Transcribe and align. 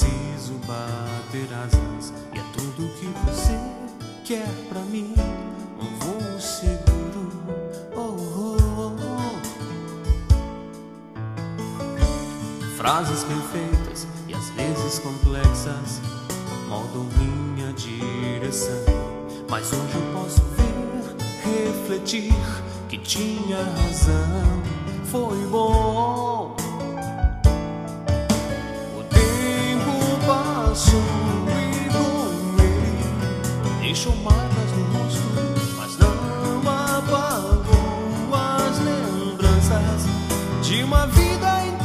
preciso 0.00 0.54
bater 0.66 1.48
asas 1.54 2.12
E 2.34 2.38
é 2.38 2.42
tudo 2.52 2.86
o 2.86 2.88
que 2.94 3.06
você 3.26 3.58
quer 4.24 4.48
pra 4.68 4.80
mim. 4.82 5.14
Um 5.78 5.98
voo 5.98 6.40
seguro 6.40 7.30
oh, 7.94 8.16
oh, 8.38 8.96
oh. 8.96 9.40
Frases 12.76 13.24
perfeitas 13.24 14.06
e 14.28 14.34
às 14.34 14.50
vezes 14.50 14.98
complexas 15.00 16.00
Moldam 16.68 17.06
minha 17.18 17.72
direção. 17.74 18.84
Mas 19.48 19.72
hoje 19.72 19.94
eu 19.94 20.12
posso 20.14 20.42
ver, 20.56 21.16
refletir 21.44 22.32
Que 22.88 22.98
tinha 22.98 23.56
razão, 23.56 24.62
foi 25.04 25.46
bom. 25.46 26.69
azul 30.80 31.02
e 31.46 31.88
do 31.90 32.06
meio 32.56 33.80
deixam 33.80 34.16
marcas 34.16 34.72
no 34.72 34.98
rosto, 34.98 35.20
mas 35.76 35.98
não 35.98 36.60
apagou 36.60 38.34
as 38.34 38.78
lembranças 38.78 40.06
de 40.62 40.82
uma 40.82 41.06
vida 41.08 41.66
inteira. 41.66 41.79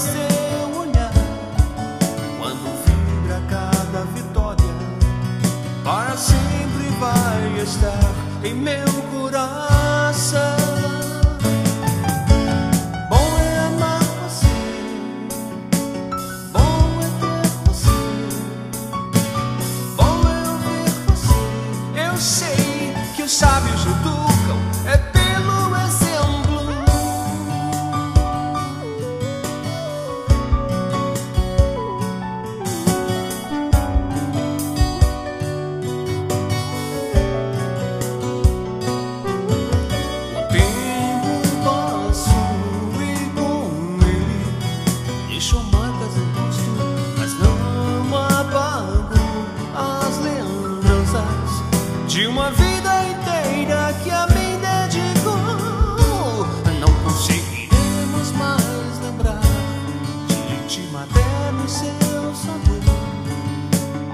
seu 0.00 0.80
olhar 0.80 1.12
quando 2.38 2.84
vibra 2.84 3.40
cada 3.50 4.04
vitória. 4.14 4.74
Para 5.84 6.16
sempre 6.16 6.88
vai 6.98 7.62
estar 7.62 8.14
em 8.42 8.54
meu 8.54 8.86
coração. 9.12 9.79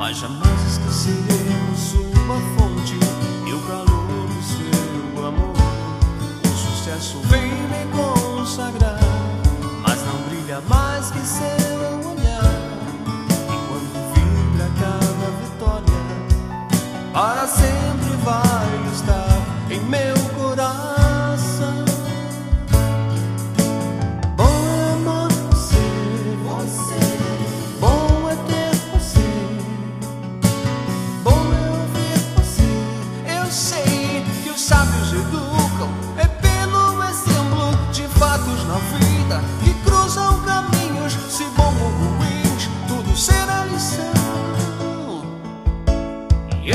mas 0.07 0.19
jamais 0.19 0.63
esqueceremos 0.69 1.81
sua 1.81 2.41
fonte 2.57 2.95
e 3.45 3.53
o 3.53 3.61
calor 3.63 4.29
do 4.29 4.41
seu 4.41 5.27
amor. 5.27 5.53
O 6.45 6.57
sucesso 6.57 7.19
vem. 7.25 7.46